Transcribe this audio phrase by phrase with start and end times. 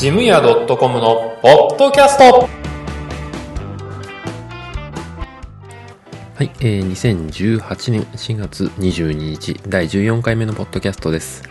[0.00, 2.48] ジムヤ .com のポッドキャスト
[6.34, 11.42] はい、えー、2018年4月22日第14回目のポッドキャストです。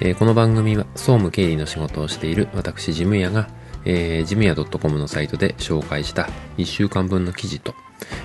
[0.00, 3.50] えー、この番組は総務経理の仕事をしている私ジムヤが、
[3.84, 7.74] えー、ジムヤ .com のサイトで紹介した1週間分の記事と、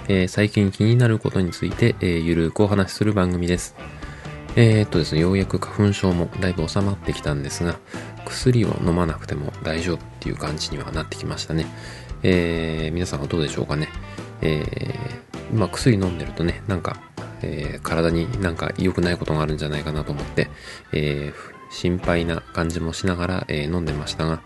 [0.08, 3.76] えー、最近気になることについて、えー、ゆるくお話しする番組です。
[4.56, 7.78] えー、っとですね、ようやく花粉症もだいぶ収まってきたんですが、
[8.28, 11.66] 薬を飲まなくても大丈夫っていう感じにはなってきましたね。
[12.24, 13.90] えー、皆さんはどうでしょうかね。
[14.42, 16.98] えー、まあ薬飲んでるとね、なんか、
[17.42, 20.50] えー、体になんか良くないことがあるんじゃないかなと思って、
[20.94, 21.34] え、
[21.70, 24.42] 心配な感じもしながら、え、飲んでましたが、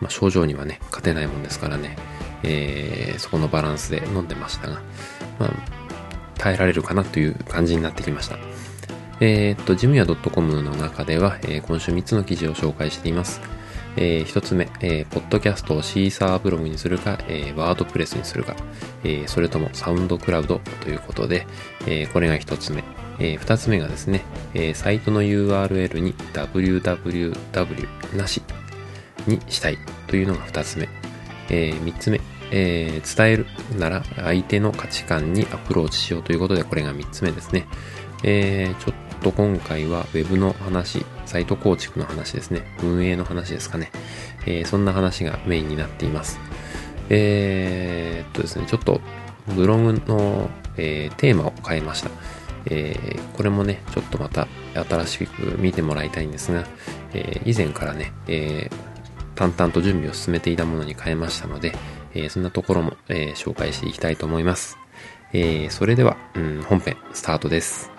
[0.00, 1.96] まあ、症状にはね、勝てないもんですからね、
[2.42, 4.80] えー、そこのバランスで飲んでましたが、
[5.38, 5.50] まあ、
[6.38, 8.38] 耐えられるかなという感じになってきました。
[9.20, 13.40] えー、っと、ジムヤ .com の中では、えー、今週3つの記事を紹介しています。
[13.96, 18.54] えー、1つ目、えー、ポッドキャストをシーサーブログにするか、えー、ワードプレスにするか、
[19.04, 21.46] えー、それともサウンドクラウドということで、
[21.86, 22.84] えー、これが1つ目。
[23.18, 24.20] えー、2つ目がですね、
[24.52, 28.42] えー、サイトの URL に www なし
[29.26, 30.90] にしたいというのが2つ目。
[31.48, 32.20] えー、3つ目、
[32.50, 33.46] えー、伝える
[33.78, 37.66] なら相手の価値観にアプローチしようということで、これが3つ目ですね。
[38.22, 38.94] えー、ちょっ
[39.26, 42.62] と今回は Web の話、サイト構築の話ですね。
[42.80, 43.90] 運営の話ですかね。
[44.46, 46.38] えー、そんな話がメインになっています。
[47.08, 49.00] えー、っとですね、ちょっと
[49.48, 52.10] ブログの、えー、テーマを変えました。
[52.66, 56.64] えー、これもね、ちょっとまた新しく見てもらいたいんですが、
[57.12, 58.74] えー、以前からね、えー、
[59.34, 61.74] 淡々と準備を進めていたものに変えましたので、
[62.14, 64.78] えー、そんなところも、えー、紹介していきたいと思います。
[65.32, 67.95] えー、それでは、うん、本編スタートです。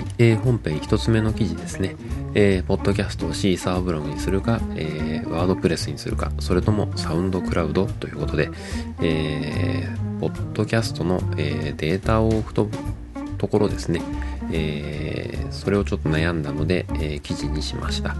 [0.00, 1.96] い、えー、本編一つ目の記事ですね。
[2.34, 8.50] えー、ポッドキャストをシーサーブログにするか、えー、ワードプレスにするか、それともサウンドクラウドということで、
[9.00, 12.68] えー、ポッドキャストの、えー、データを置くと
[13.38, 14.02] ところですね、
[14.52, 18.16] えー、それをちょっと悩んだので、えー、記事にしました。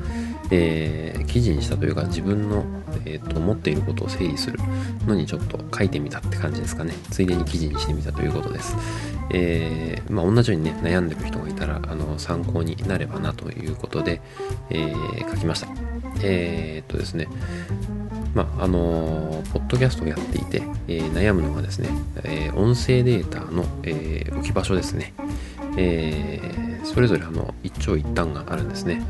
[0.52, 2.64] えー、記事にしたというか自分の、
[3.04, 4.58] えーと、思っていることを整理する
[5.06, 6.92] のにちょっと書いてみたって感じですかね。
[7.10, 8.74] ついでに記事にしてみたということです。
[9.30, 14.20] えー、まあ、同じようにね、悩んでる人がいたら、あの、参考になればなということで、
[14.70, 15.68] えー、書きました。
[16.22, 17.28] えー、っとですね、
[18.34, 21.88] まあ、あのポッドキャストをやっていて、えー、悩むのがですね、
[22.22, 25.12] えー、音声データの、えー、置き場所ですね。
[25.76, 29.02] えー、それぞれあの一長一短があるんですね。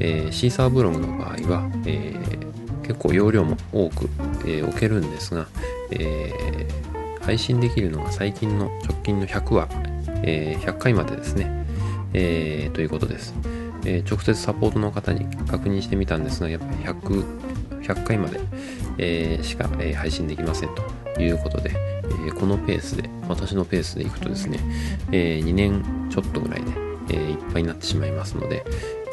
[0.00, 4.08] えー、シーサーブログの場合は、えー、結構容量も多く、
[4.44, 5.46] えー、置けるんですが、
[5.90, 6.85] えー、
[7.26, 9.68] 配信できるのが最近の直近の100話、
[10.22, 11.66] えー、100回までですね、
[12.14, 13.34] えー、ということです、
[13.84, 14.08] えー。
[14.08, 18.38] 直接サポートの方に確認してみたんですが、やっぱり100、100回まで、
[18.98, 20.68] えー、しか、え、配信できません
[21.16, 21.72] ということで、
[22.28, 24.60] え、このペースで、私のペースでいくとですね、
[25.10, 26.70] え、2年ちょっとぐらいで、
[27.10, 28.64] え、いっぱいになってしまいますので、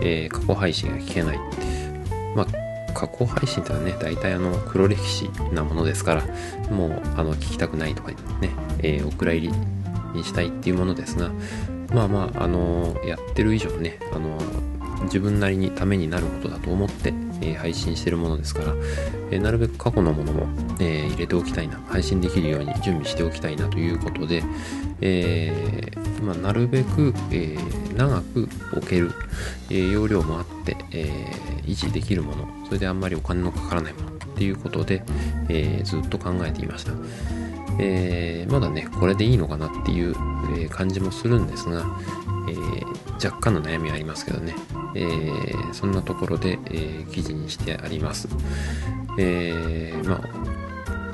[0.02, 1.40] え、過去配信が聞けない。
[2.94, 6.24] 過去配信ってのはね、大体あの、黒歴史なものですから、
[6.72, 8.16] もう、あの、聞きたくないとかね、
[8.80, 9.54] えー、お蔵入り
[10.14, 11.32] にしたいっていうものですが、
[11.94, 14.38] まあまあ、あのやってる以上ね、あの
[15.04, 18.74] 自分なりにためになることだと思って、えー、配信してるものですから、
[19.32, 20.48] え、なるべく過去のものも、
[20.80, 24.44] え、入れておきたいな、配信できるように準備しておきたいなということで、
[25.02, 25.92] え
[26.24, 29.12] まあ、なるべく、えー長く置ける、
[29.70, 31.32] え容量もあって、え
[31.66, 35.04] 維持できるもの、それであんまりお金のかからないものっていうことで、
[35.50, 36.94] えずっと考えていました。
[37.80, 40.16] えまだね、これでいいのかなっていう、
[40.70, 41.86] 感じもするんですが、
[42.48, 44.56] え若干の悩みはありますけどね、
[44.96, 45.08] え、
[45.72, 48.28] そんなところで、え、記事にしてあります。
[49.18, 50.30] え、まあ、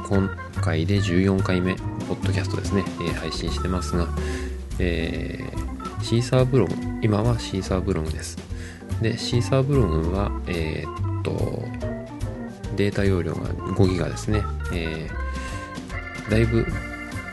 [0.08, 0.30] 今
[0.62, 4.08] 回で14回目、ポッドキャストですね、え配信してますが、
[4.80, 5.54] え
[6.02, 8.38] シーサーブログ、今はシーサーブログです。
[9.02, 11.64] で、シーサーブログは、えっと、
[12.76, 14.44] データ容量が5ギガですね。
[14.74, 15.30] えー
[16.30, 16.66] だいぶ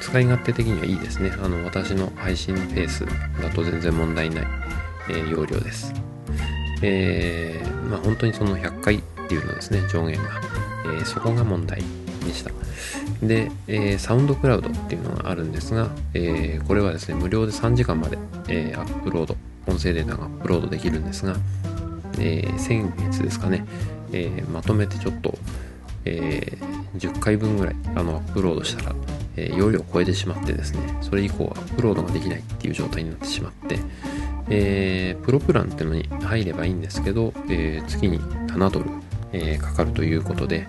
[0.00, 1.32] 使い勝手的にはいいですね。
[1.42, 3.04] あの、私の配信ペース
[3.40, 4.46] だと全然問題ない、
[5.10, 5.92] えー、容量です。
[6.82, 10.40] えー、まあ本当にその100回っていうのですね、上限が。
[10.86, 11.82] えー、そこが問題
[12.26, 12.50] でした。
[13.23, 18.19] で、えー、サウンドクラウドっていうのがあるんですが、えー、これはですね、無料で3時間まで、
[18.49, 19.37] えー、アップロード、
[19.67, 21.37] 音声データがアップロードできるんですが、
[22.19, 23.64] え、先月ですかね、
[24.12, 25.37] え、まとめてちょっと、
[26.05, 26.58] え、
[26.96, 28.96] 10回分ぐらいあのアップロードしたら、
[29.37, 33.79] え、容量を超えてしまってですね、それ以降アップロードができないっていう状態になってしまって、
[34.49, 38.87] え、プロプランっていうのに入ればいいんですけど、え、月に7ドル、
[39.32, 40.67] え、かかるということで、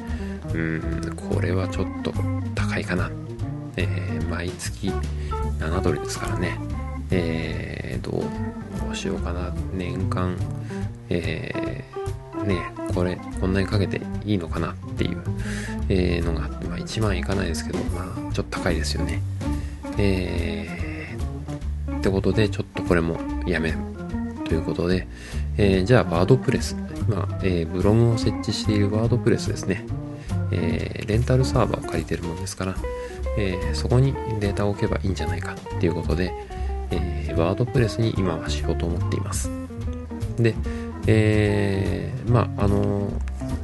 [0.54, 2.14] うん、これはちょっと
[2.56, 3.12] 高いかな。
[3.76, 4.92] えー、毎月
[5.60, 6.58] 7ドルですからね。
[7.12, 8.24] えー、ど
[8.92, 9.54] うしようかな。
[9.74, 10.36] 年間、
[11.10, 15.22] えー、ね、これ、こんなにかけていいのかなっていう、
[15.90, 19.22] えー、のがあって、まあ1万いかないですけど、まあちょっと高いですよね。
[19.98, 23.76] えー、ってことで、ちょっとこれもやめ
[24.46, 25.08] ということで、
[25.58, 26.76] えー、じゃあワードプレス。
[27.08, 29.86] 今、えー、ブログを設置しているワードプレスですね。
[31.08, 32.76] レンタルサーバーを借りてるもんですから、
[33.38, 36.34] えー、そこにデータを置けばいいんじゃないかっていうことで、
[36.92, 39.50] えー、ワードプレスに今はしようと思っています。
[40.38, 40.56] で、
[41.08, 43.10] えー、まあ、あの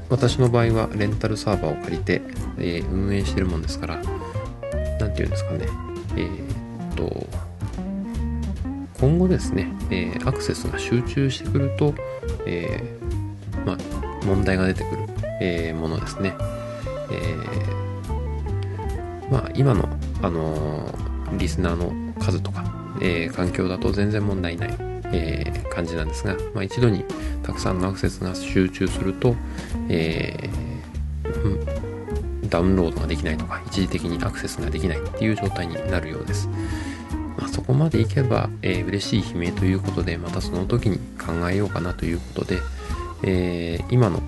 [0.09, 2.21] 私の場合はレンタルサーバーを借りて、
[2.59, 4.01] え、運営してるもんですから、
[4.99, 5.67] なんていうんですかね、
[6.15, 6.25] え、
[6.93, 7.27] っと、
[8.99, 11.95] 今後ですね、え、アクセスが集中してくると、
[12.45, 12.97] え、
[13.65, 13.77] まあ、
[14.25, 15.03] 問題が出てくる、
[15.41, 16.35] え、ものですね。
[17.11, 19.89] えー、まあ、今の、
[20.21, 22.63] あのー、リスナーの数とか、
[23.01, 24.77] えー、環境だと全然問題ない、
[25.11, 27.05] え、感じなんですが、まあ、一度に
[27.43, 29.35] たくさんのアクセスが集中すると、
[29.89, 30.49] え、
[32.49, 36.47] ダウンロードができないとか、一時的にアクセスができないっていう状態になるようです。
[37.37, 42.59] まあ、そこまでいけば、えー、嬉しい悲鳴ということで、またその時に考えようかなということで、
[43.23, 44.21] えー、今の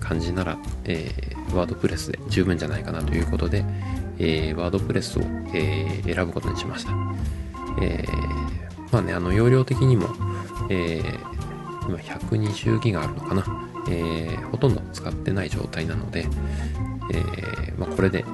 [0.00, 3.64] 感じなら、え、ワードプレスで十分じゃないかなということで、
[4.18, 5.22] えー、ワードプレスを、
[5.54, 6.92] えー、選ぶことにしました。
[7.80, 10.08] えー、まあね、あの、容量的にも、
[10.70, 13.44] えー、今120ギガあるのかな。
[13.88, 16.26] えー、ほとんど使ってない状態なので、
[17.12, 18.24] えー、まあ、これで、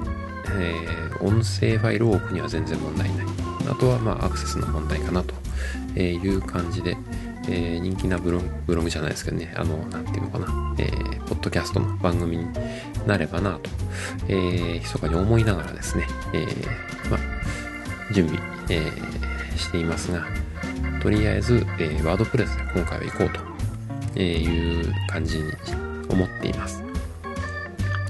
[0.55, 3.25] えー、音声ファイルを置くには全然問題ない。
[3.69, 6.97] あとは、まあ、アクセスの問題かなという感じで、
[7.47, 12.45] えー、人気なブログ、ブログじゃないですけどね、あの、なんていうのかな、えー、ポッドキャストの番組に
[13.05, 13.69] なればなと、
[14.27, 20.25] えー、密かに思いながらですね、えー、まあ、準備、えー、していますが、
[21.01, 23.53] とりあえず、えー、ワードプレスで今回は行こうと
[24.15, 25.51] えいう感じに
[26.09, 26.83] 思っています。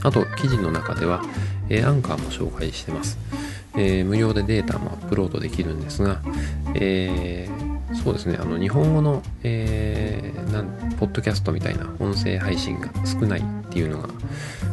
[0.03, 1.21] あと、記事の中では、
[1.69, 3.17] えー、アンカーも紹介してます。
[3.75, 6.21] えー、無料でデータもアップロードできるんですが、
[6.75, 14.09] えー、そうですね、あの日本語の、えー、なんポッドキャストみたいな音声配信が少ないっていうのが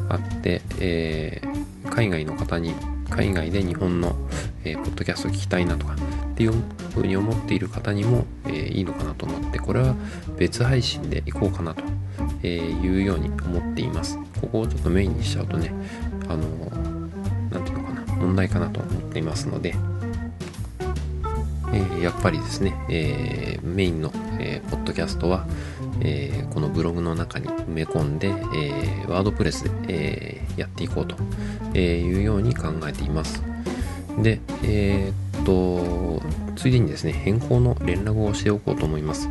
[0.08, 2.74] あって、えー、海外の方に
[3.08, 4.16] 海外で日本の、
[4.64, 5.96] えー、ポッドキャスト聞きたいなとかっ
[6.34, 6.52] ていう
[6.94, 9.94] ふうに思っている方にも、えー、いいのかなと思ってこれは
[10.38, 11.84] 別配信でいこうかなと
[12.42, 14.18] えいうように思っています。
[14.40, 15.72] ここをちょっとメインにしちゃうとね
[16.28, 16.46] あの
[17.50, 19.74] なんていうのかな問題かなと思っていますので、
[21.72, 25.46] えー、やっぱりですね、えー、メインの、えー、ポッドキャストは、
[26.02, 31.16] えこのブログの中に埋め込んで、えワードプレスで、えやっていこうと
[31.78, 33.42] いうように考えています。
[34.22, 36.20] で、えっと、
[36.56, 39.28] ついでにですね、変更の連絡をしておこうと思います。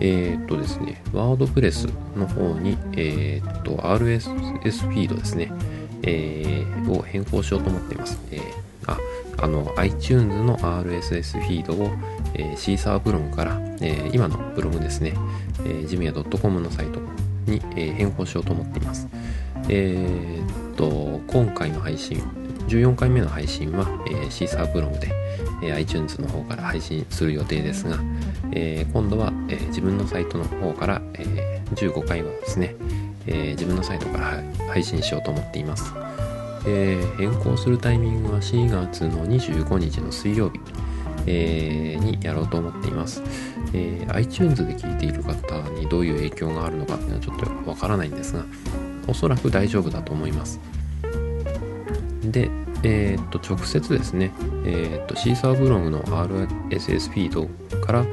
[0.00, 5.52] えっとですね、ワードプレスの方に、えっと、RSS フィードですね、
[6.02, 8.18] え、を変更しようと思っています。
[8.30, 8.61] えー、
[9.42, 11.90] あ、の、iTunes の RSS フィードを、
[12.34, 15.14] えー、シーサーブログから、えー、今のブログですね、
[15.64, 17.00] えー、ジムヤ .com のサイト
[17.46, 19.08] に、えー、変更しようと思っています。
[19.68, 22.22] えー、っと、今回の配信、
[22.68, 25.12] 14回目の配信は、えー、シーサーブログで、
[25.62, 27.98] えー、iTunes の方から配信する予定ですが、
[28.52, 32.76] えー、今度は、えー、自分のサイトの方から、えー、15回はですね、
[33.26, 35.92] えー、自分のサイトから配信しようと思っています。
[36.66, 40.60] えー、変更するタイミングは4月の25日の水曜日、
[41.26, 43.22] えー、にやろうと思っています、
[43.72, 44.14] えー。
[44.14, 48.44] iTunes で聞いている方にどういう影響があるのかっていうのはちょっとわからないんですが、
[49.06, 50.60] おそらく大丈夫だと思います。
[52.24, 52.50] で、
[52.84, 54.32] えー、っと、直接ですね、
[54.64, 58.04] えー、っと、シーサーブログの RSS フィードから、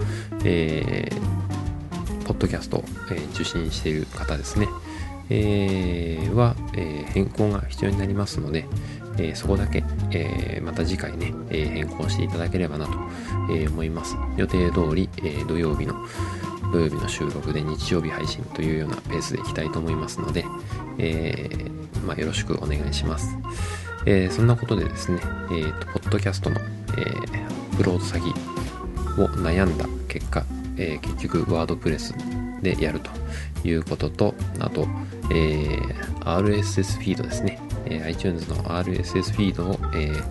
[0.43, 4.67] えー、ポッドキャストを、え、受信している方ですね。
[5.29, 6.55] え、は、
[7.13, 8.65] 変更が必要になりますので、
[9.35, 9.83] そこだけ、
[10.61, 12.91] また次回ね、変更していただければなと、
[13.69, 14.15] 思います。
[14.37, 15.09] 予定通り、
[15.47, 15.95] 土曜日の
[16.71, 20.45] 土曜日の収録で日曜日配信というようなペースでいきたいと思いますので、
[22.05, 23.37] まあ、よろしくお願いします。
[24.31, 25.19] そんなことでですね、
[25.93, 26.59] ポッドキャストの、
[26.97, 28.29] えーアップロード先
[29.17, 30.43] を悩んだ結果、
[30.75, 32.13] 結局ワードプレス
[32.61, 33.09] でやると
[33.67, 34.87] いうことと、あと、
[35.31, 40.23] えー RSS フィードですね、えー iTunes の RSS フィードを、えー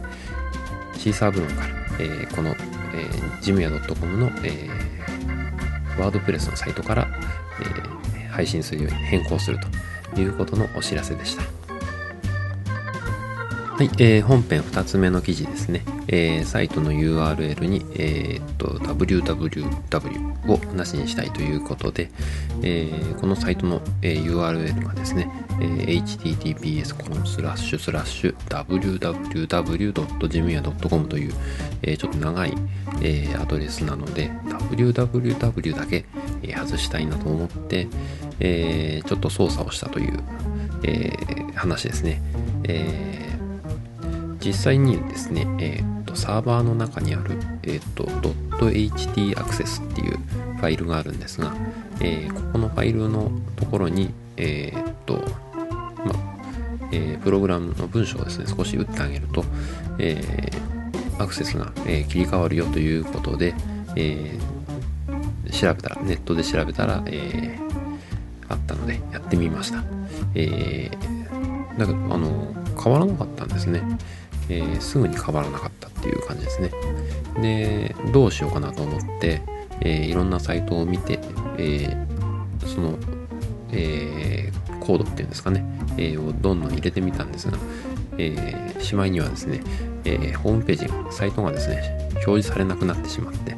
[0.96, 1.66] シーサーブログから、
[2.00, 7.08] えーこの、えー、ジムヤ .com の、えーワードプレスのサイトから、
[7.60, 9.58] えー配信するように変更する
[10.14, 11.67] ということのお知らせでした。
[13.78, 15.84] はい、えー本編2つ目の記事ですね。
[16.08, 22.10] えーサイトの URL に、えーっと www をなしにしたいということで、
[22.64, 25.30] えーこのサイトの、え URL がですね、
[25.60, 31.34] え https コロンスラッシュスラッシュ www.jimia.com という、
[31.82, 32.54] えちょっと長い、
[33.00, 36.04] えアドレスなので www だけ、
[36.42, 37.86] 外したいなと思って、
[38.40, 40.18] えちょっと操作をしたという、
[40.82, 41.12] え
[41.54, 42.20] 話ですね。
[42.64, 43.27] えー
[44.40, 51.54] 実際にですね、えーとサーバーの中にある、えーと .ht アクセスっていうファイルがあるんですが、
[52.00, 55.14] えーここのファイルのところに、えーと
[56.04, 56.14] ま
[56.92, 59.44] えープログラムの文章をですね少し打ってあげると、
[59.98, 63.54] えーアクセスが、え切り替わるよということで、
[63.96, 64.58] えー
[65.50, 67.68] 調べたらネットで調べたら、えー
[68.48, 69.82] あったのでやってみました。
[70.34, 73.82] えーだけど、あの、変わらなかったんですね。
[74.48, 76.70] えーすぐに変わらなかったっていう感じですね。
[77.40, 79.42] で、どうしようかなと思って、
[79.80, 81.18] えーいろんなサイトを見て、
[81.58, 82.98] えーその、
[83.72, 85.64] えーコードっていうんですかね、
[85.98, 87.58] えーをどんどん入れてみたんですが、
[88.16, 89.60] えーしまいにはですね、
[90.04, 93.56] えホームページ、サイトがですね、表示されなくなってしまって、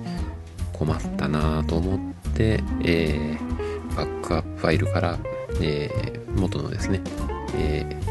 [0.72, 1.98] 困ったなぁと思っ
[2.34, 3.36] て、え
[3.96, 5.18] バックアップファイルから、
[5.60, 5.90] え
[6.34, 7.00] 元のですね、
[7.56, 8.10] えー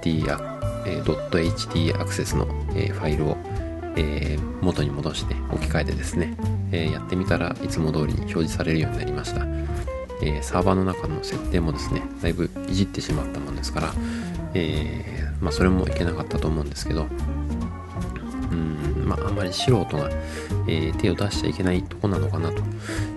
[0.00, 0.55] HT や、
[0.86, 3.36] えー .ht アクセスの、えーファイルを、
[3.96, 6.36] え元に戻して置き換えてですね、
[6.72, 9.46] えやってみたらいつも通りに表示されるようになりました。
[10.22, 13.94] えサーバーの中の設定もですね、だいぶいじってしまったもんですから、
[14.54, 17.06] えまあそれもいけなかったと思うんですけど、
[18.52, 20.10] うんまあ、あまり素人が、
[20.68, 22.62] え手を出しちゃいけないとこなのかなと、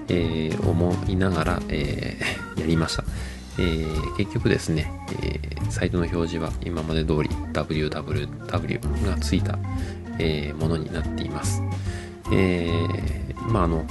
[0.07, 2.17] え思いながら、え
[2.57, 3.03] やりました。
[3.59, 9.59] えー結局ですね、えーサイトの表示は今まで通り www がついた、
[10.17, 11.61] えーものになっています。
[12.31, 12.71] え
[13.47, 13.85] まああの、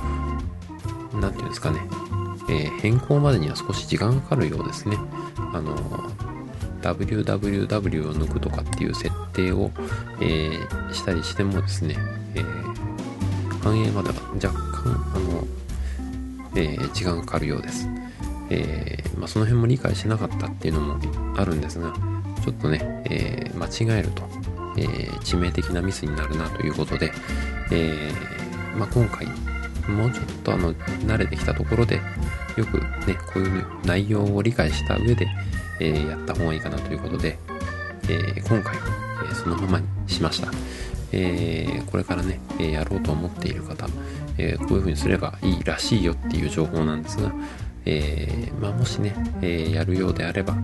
[1.21, 1.81] なんていうんですかね、
[2.51, 4.97] え変更までには少し時間がかかるようですね。
[5.53, 5.77] あの、
[6.83, 9.71] www を抜くとかっていう設定を、
[10.21, 10.59] え
[10.93, 11.97] したりしてもですね、
[12.35, 12.43] え
[13.63, 15.47] 反映までは若干、あの、
[16.57, 17.89] え時間がかかるようです。
[18.51, 20.99] えーまあ、その辺も理解してなかったっていうのも
[21.37, 21.93] あるんですが、
[22.45, 24.23] ちょっとね、えー間違えると、
[24.77, 27.13] えー致命的なミスになるなということで、
[27.73, 28.11] え
[28.77, 29.27] まあ、今回、
[29.89, 32.01] もうちょっとあの、慣れてきたところで、
[32.57, 35.29] よくね、こういう内容を理解した上で、
[35.81, 37.39] えやった方がいいかなということで、
[38.09, 40.51] え今回は、そのままにしました。
[41.13, 43.89] えーこれからね、やろうと思っている方、
[44.37, 47.33] えーこういう風にすればいいらしいよっていう情報なんですが、
[47.91, 50.55] えーまあ、もしね、えーやるようであれば、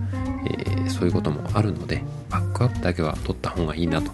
[0.45, 4.11] えーそういうこともあるので、バックアップだけは取った方がいいなと、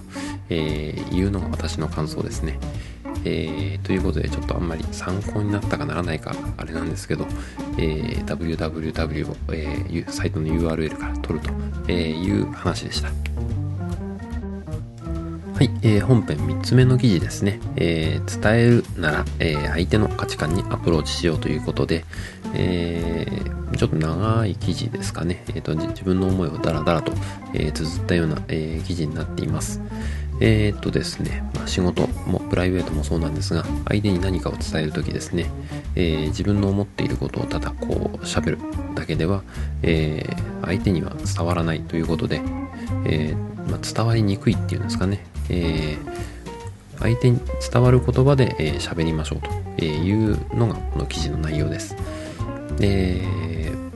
[0.49, 2.57] えいうのが私の感想ですね。
[3.25, 7.27] えということで、ちょっとあんまり参考になったかならないか、あれなんですけど、
[7.77, 11.51] え www、えーサイトの URL から取ると、
[11.89, 13.09] えいう話でした。
[15.61, 17.59] はい、えー本編3つ目の記事ですね。
[17.75, 22.03] えー伝えるなら、えー相手の価値観にアプローチしようということで、
[22.55, 25.43] えーちょっと長い記事ですかね。
[25.49, 27.13] えーと自分の思いをダラダラと、
[27.53, 29.79] えー綴ったような、えー記事になっています。
[30.39, 35.45] えーっとですね、まあ、仕事もプライベートもそうなんですが、相手に何かを伝えるときですね、
[35.93, 38.57] えー自分の思っていることをただこう喋る
[38.95, 39.43] だけでは、
[39.83, 42.41] えー相手には伝わらないということで、
[43.05, 46.31] えーまあ、伝わりにくいっていうんですかね、えー
[46.99, 47.39] 相手に
[47.71, 49.39] 伝わる言葉でえー喋、りましょう
[49.79, 51.95] というのがこの記事の内容です。
[52.77, 53.23] で、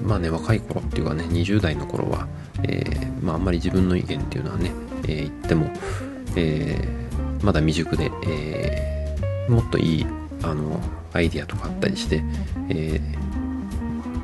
[0.02, 2.28] まあね、若い頃っていうかね、20代の頃は、
[2.64, 4.72] えーまあ、んまり自分の意見っていうのはね、
[5.04, 5.70] えー言っても、
[6.36, 9.16] えーまだ未熟で、え
[9.50, 10.06] もっといい、
[10.42, 10.80] あの、
[11.14, 12.24] アイディアとかあったりして、
[12.70, 13.00] え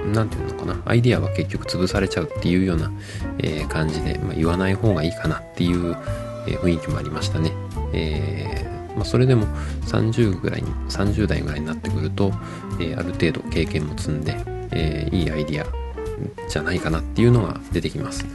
[0.05, 2.91] ーなんていうのかな、アイディアは結局潰されちゃうっていうような、
[3.39, 5.95] えー感じで、まあ、言わない方がいいかなっていう、
[6.47, 7.51] えー雰囲気もありましたね。
[7.93, 9.45] えーまあ、それでも
[9.87, 12.31] 30ぐらいに、30代ぐらいになってくると、
[12.79, 14.37] えある程度経験も積んで、
[14.71, 18.25] えいいアイディアじゃないかなっていうのが出てきます。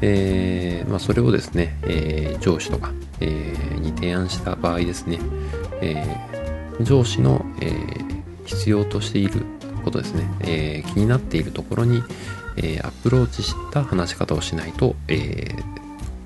[0.00, 5.18] え、まあ、それをですね、えー、上司とか、え、に提案した場合ですね、
[5.80, 6.04] え
[6.80, 7.72] 上司の、え
[8.44, 9.44] 必要としている
[9.82, 12.02] ことですね、え気になっているところに、
[12.56, 15.56] えアプローチした話し方をしないと、え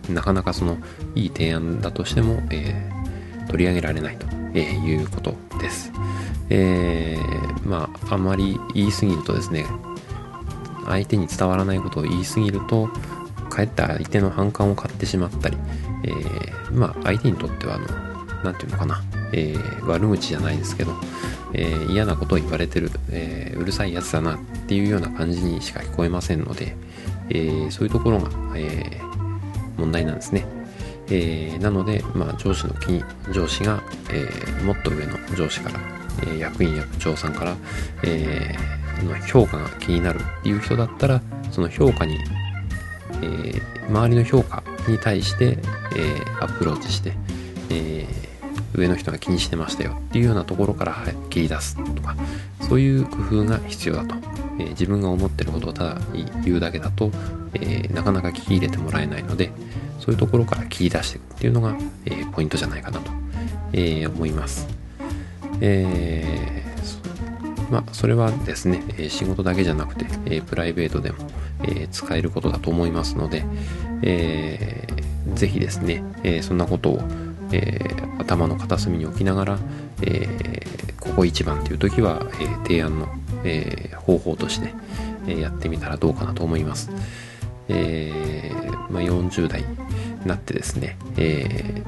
[0.09, 0.79] なかなかその
[1.15, 2.91] いい提案だとしても、え
[3.49, 5.93] 取り上げられないと、えいうことです。
[6.49, 7.19] え
[7.65, 9.67] まあ、あまり言い過ぎるとですね、
[10.87, 12.89] 相手に伝わらないことを言い過ぎると、
[13.51, 15.57] かえって相手の反感を買ってしまったり、
[16.05, 16.13] え、
[16.73, 17.87] まあ相手にとってはあの
[18.45, 20.93] 何て言うのかな、えー、悪口じゃないですけど、
[21.53, 26.77] えー、嫌なことを言われてる、えうるさいやつだなっていうような感じにしか聞こえませんので、
[27.31, 29.01] えそういうところが、え
[29.77, 30.47] 問題なんですね。
[31.11, 35.81] えなので、まあ、上司の気に上司が、えもっと上の上司から、
[36.33, 37.57] え役員や部長さんから、
[38.03, 38.55] え
[39.05, 41.21] の評価が気になるっていう人だったら
[41.53, 42.19] その評価に
[43.23, 45.59] えー、周りの評価に対して、
[45.97, 47.13] え、アプローチして、
[47.71, 48.26] えー、
[48.77, 50.95] 上の人が気にしてましたよっていうようなところから
[51.31, 52.17] 切り出すとか
[52.69, 54.15] そういう工夫が必要だと、
[54.59, 56.01] えー、自分が思ってることをただ
[56.45, 57.11] 言うだけだと、
[57.55, 59.51] えなかなか聞き入れてもらえないので
[60.01, 63.11] そういうところから切り出していくっていうのが、えポイントじゃないかなと、
[63.73, 64.69] え思います。
[65.61, 66.63] え
[67.71, 71.19] まあ、それはですね、え仕事だけじゃなくて、えプライベートでも、
[71.65, 73.45] え使えることだと思いますので、
[74.03, 77.03] えー、ぜひですね、えそんなことを、
[77.53, 77.79] え
[78.19, 79.59] 頭の片隅に置きながら、
[80.03, 80.63] え
[81.01, 83.09] ここ一番という時は、え提案の、
[83.45, 84.75] え方法として、
[85.27, 86.91] えやってみたらどうかなと思います。
[87.69, 88.53] え、
[88.91, 89.67] まあ、40代に
[90.27, 91.83] なってですね、え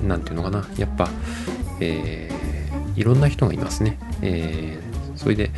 [0.00, 1.08] ー、ていうのかな、やっぱ、
[1.80, 2.30] え、
[2.96, 3.98] いろんな人がいますね。
[4.20, 5.50] えー、それで、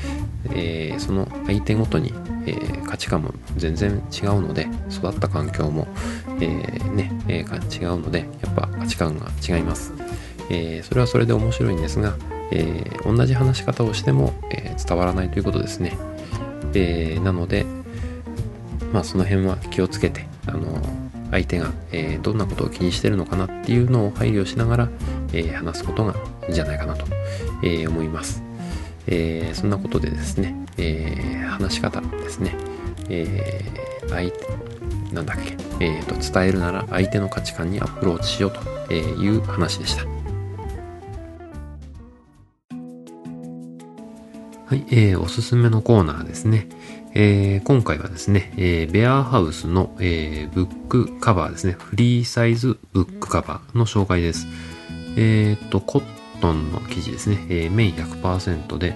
[0.50, 2.12] えー、その相手ごとに、
[2.46, 5.86] えー、価値観も全然違うので育った環境も、
[6.40, 9.92] えー、ね、え違うのでやっぱ価値観が違います、
[10.50, 12.16] えそれはそれで面白いんですが、
[12.50, 15.96] え同じ話し方をしても、え伝わらないということですね、
[16.74, 17.64] えなので
[18.92, 20.80] まあその辺は気をつけてあの
[21.30, 24.88] 相手が、えどんなことを気にしてるのかなっていうのを配慮しながら、
[25.32, 27.06] え話すことがいいんじゃないかなと、
[27.62, 28.43] え思います。
[29.06, 32.56] えー、そんなことでですね、えー、話し方ですね、
[33.08, 38.52] えー、相手、なんだっけ、えーと、伝えるなら相手の価値観にアプローチしよう
[38.88, 40.04] という話でした。
[44.66, 46.68] はい、えー、おすすめのコーナーですね。
[47.16, 51.76] えー、今回はですね、えー、ベアハウスの、えー、ブックカバーですね。
[51.78, 54.48] フリーサイズブックカバーの紹介です。
[55.16, 56.02] えっ、と、コッ
[56.44, 57.46] トンの生地ですね。
[57.48, 58.94] えー、綿100%で、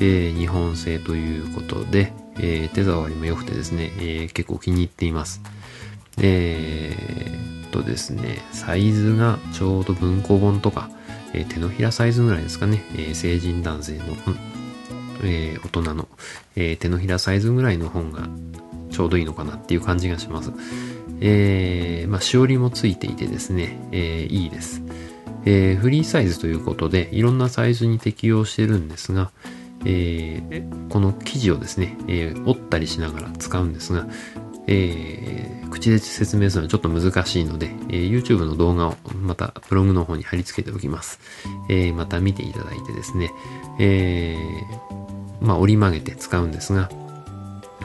[0.00, 5.40] えー、日本製ということで、えー、手触りも良くてですね、えー、結構気に入っています。
[6.18, 10.90] えー、とですね、サイズがちょうど文庫本とか、
[11.32, 14.04] えー、手のひらサイズぐらいですかね、えー、成人男性の、
[15.24, 16.06] えー、大人の、
[16.54, 18.28] えー、手のひらサイズぐらいの本が
[18.90, 20.52] ちょうどいいのかなっていう感じがします。
[21.22, 24.82] えー、まあ、しおりもついていてですね、えー、いいです。
[25.44, 29.30] えー、フリーサイズということで、いろんなサイズに適用してるんですが、
[29.84, 34.06] えー、この生地をですね、えー、折ったりしながら使うんですが、
[34.66, 41.18] えー、口で説明するのはちょっと難しいので、えー、YouTube の動画をまたブログの方に貼り付けておきます。
[41.68, 43.32] えー、また見ていただいてですね、
[43.78, 46.90] えー、まあ折り曲げて使うんですが、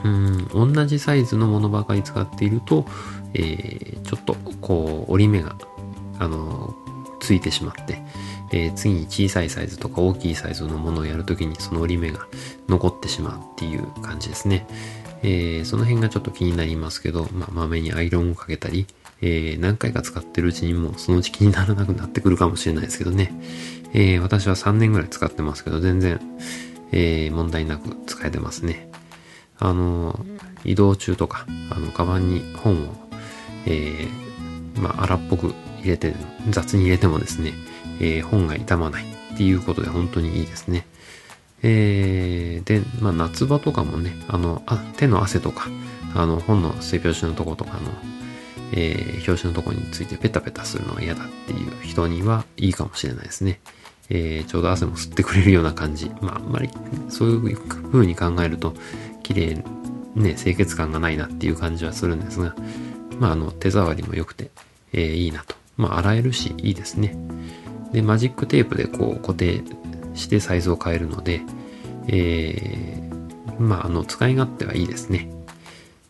[0.03, 2.85] うん、同じサイズのものばかり使っていると、
[3.33, 5.55] えー、ちょっとこう折り目が、
[6.19, 6.75] あの、
[7.25, 7.99] ついてしまって、
[8.51, 12.27] えー、次に小さいサイズとか大きいサイズのものをやるときにその折り目が
[12.69, 14.67] 残ってしまうっていう感じですね。
[15.23, 18.85] えー、その辺がちょっと気になりますけど、まあ、まめにアイロンをかけたり、
[19.21, 23.33] えー、何回か使ってるうちにもそのうち気にならなくなってくるかもしれないですけどね。
[23.93, 26.19] えー、私は3年ぐらい使ってますけど、全然、
[26.91, 28.87] えー、問題なく使えてますね。
[29.57, 30.19] あの、
[30.63, 32.93] 移動中とか、あの、カバンに本を、
[33.65, 35.53] えー、まあ、荒っぽく
[35.85, 36.13] 入れて、
[36.49, 37.53] 雑に入れてもですね、
[37.99, 40.85] えー、本が傷まないっていうことで本当にいいですね。
[41.61, 45.67] えー、で、まあ、夏場とかもね、あの、あ手の汗とか、
[46.13, 47.91] あの、本の背表紙のとことかの、
[48.71, 53.59] えー、表紙のとこについてペタペタするのが嫌だっていう人にはいいかもしれないですね。
[54.09, 56.11] えー、ちょうど汗も吸ってくれるような感じ。
[56.21, 56.69] まあ、あんまり
[57.09, 57.57] そういう
[57.91, 58.73] 風に考えると、
[59.23, 59.63] 綺麗、
[60.15, 62.55] ね、清潔感がないなっていう感じはするんですが、
[63.19, 64.51] まあ、あの、手触りも良くて、
[64.93, 67.15] えー、いいなとまあ、洗えるし、いいですね。
[67.91, 69.63] で、マジックテープでこう固定
[70.13, 71.41] してサイズを変えるので、
[72.07, 75.29] えー、まあ、あの、使い勝手はいいですね。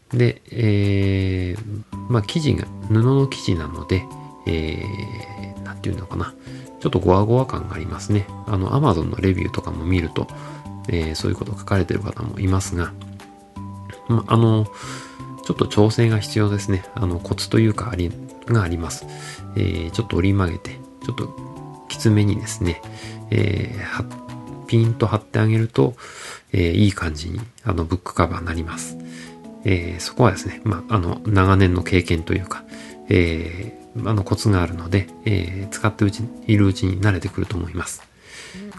[0.10, 4.06] で、えー、まあ生地が布の生地なので、
[4.46, 6.34] えー、なんていうのかな。
[6.80, 8.28] ちょっとゴワゴワ感がありますね。
[8.46, 10.28] あの、Amazon のレビューとかも見ると、
[10.88, 12.94] えー、そういうこと書かれてる方もいますが、
[14.08, 14.68] ま、あの、
[15.46, 16.84] ちょっと調整が必要ですね。
[16.96, 18.12] あの、コツというかあり、
[18.48, 19.06] があります。
[19.56, 21.36] えー、ちょっと折り曲げて、ちょっと
[21.88, 22.82] きつめにですね、
[23.30, 25.96] えー、ピンと貼ってあげると、
[26.52, 28.98] えー、いい感じに、あの、ブックカバーになります。
[29.66, 32.64] えー、そこはですね、まあ、あの、長年の経験というか、
[33.10, 38.02] えー、あの、コツがあるので、えー、使ってうちいるうちに慣れてくると思います。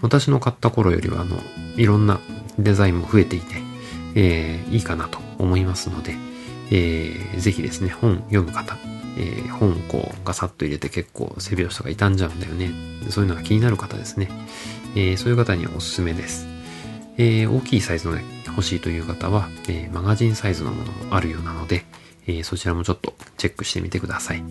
[0.03, 1.39] 私の買った頃よりは、あの、
[1.77, 2.21] いろんな
[2.59, 3.55] デザインも増えていて、
[4.15, 6.15] えー、いいかなと思いますので、
[6.71, 8.77] えー、ぜひですね、本読む方、
[9.19, 12.71] えー、本こうガサッと入れて結構背拍子とか傷んじゃうんだよね。
[13.11, 14.29] そういうのが気になる方ですね。
[14.95, 16.47] えー、そういう方にはおすすめです。
[17.19, 21.85] えー、大きいサイズの、ね、欲しいという方は、えー、マガジンサイズのものもあるようなので、
[22.27, 24.43] えー、そちらもちょっとチェックしてみてください。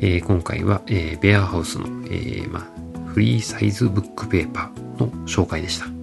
[0.00, 5.97] え、今回は、え、ベアハウスの、えまあ、フリーサイズブックペーパーの紹介でした。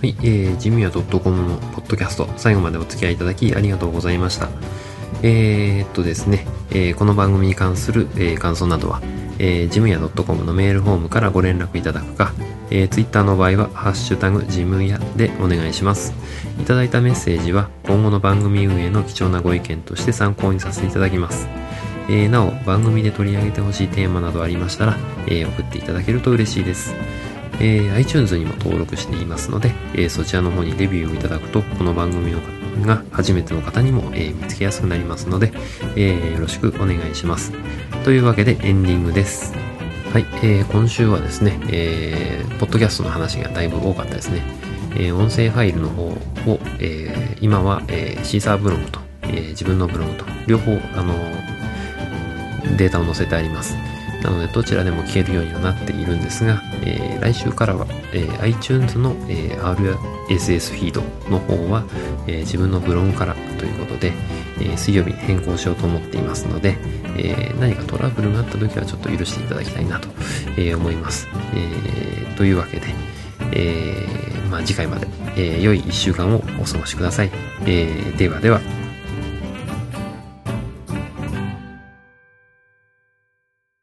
[0.00, 1.04] はい、えー、ジムヤ .com
[1.46, 4.48] のポッドキャスト、最後までお付き合いいただきありがとうございました。
[5.22, 9.02] えー、っとですね、えー、この番組に関する、えー、感想などは、
[9.38, 12.32] えー、ジムヤ .com のメールフォームからご連絡いただくか、
[12.70, 16.14] えー、Twitter の場合は、ハッシュタグジムヤでお願いします。
[16.58, 21.46] いただいたメッセージは、今後の番組運営の貴重なご意見として参考にさせていただきます。
[22.08, 26.94] えー、なお、番組で取り上げてほしいテーマなどありましたら、えー、送っていただけると嬉しいです。
[27.60, 32.40] えー、iTunes にも登録していますので、えー、そちらの方にレビューをいただくと、この番組の
[32.86, 35.52] が初めての方にも、えー、見つけやすくなりますので、
[35.96, 37.52] えー、よろしくお願いします。
[38.04, 39.54] というわけでエンディングです。
[40.12, 44.42] はい、えー、今週はですね、えー、ポッドキャストの話がだいぶ多かったですね。
[44.92, 46.18] えー、音声ファイルの方を、
[46.78, 51.14] えー、今は、えー、シーサーブログと、えー、自分のブログと、両方、あの
[52.76, 53.76] データを載せてあります。
[54.22, 59.96] なので、どちらでも聞けるようにはなっているんですが、えー、来週からは、えー、iTunes の、えー、
[60.28, 61.84] RSS フィードの方は、
[62.26, 64.12] えー、自分のブログからということで、
[64.58, 66.76] えー、水曜日に変更しようと思っていますので、
[67.16, 70.08] えー、何かトラブルがあった時はちょっと許していただきたいなと、
[70.56, 71.28] えー、思います。
[71.54, 72.86] えー、というわけで、
[73.52, 75.06] えーまあ、次回まで、
[75.36, 77.30] えー、良い1週間をお過ごしください。
[77.62, 78.60] えー、ではでは。